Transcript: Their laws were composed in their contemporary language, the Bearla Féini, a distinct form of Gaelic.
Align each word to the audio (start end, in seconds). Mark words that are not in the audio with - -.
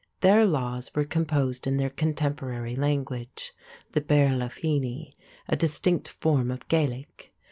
Their 0.21 0.47
laws 0.47 0.89
were 0.95 1.05
composed 1.05 1.67
in 1.67 1.77
their 1.77 1.91
contemporary 1.91 2.75
language, 2.75 3.53
the 3.91 4.01
Bearla 4.01 4.47
Féini, 4.49 5.13
a 5.47 5.55
distinct 5.55 6.07
form 6.07 6.49
of 6.49 6.67
Gaelic. 6.67 7.31